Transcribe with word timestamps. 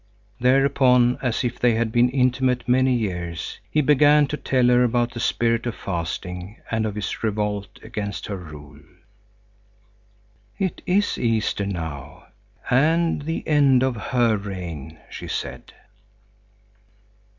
Thereupon, 0.39 1.19
as 1.21 1.43
if 1.43 1.59
they 1.59 1.75
had 1.75 1.91
been 1.91 2.09
intimate 2.09 2.67
many 2.67 2.91
years, 2.95 3.59
he 3.69 3.81
began 3.81 4.25
to 4.29 4.35
tell 4.35 4.65
her 4.69 4.83
about 4.83 5.11
the 5.13 5.19
Spirit 5.19 5.67
of 5.67 5.75
Fasting 5.75 6.57
and 6.71 6.87
of 6.87 6.95
his 6.95 7.21
revolt 7.21 7.77
against 7.83 8.25
her 8.25 8.37
rule. 8.37 8.79
"It 10.57 10.81
is 10.87 11.19
Easter 11.19 11.67
now, 11.67 12.29
and 12.71 13.21
the 13.21 13.47
end 13.47 13.83
of 13.83 13.95
her 13.95 14.37
reign," 14.37 14.97
she 15.07 15.27
said. 15.27 15.71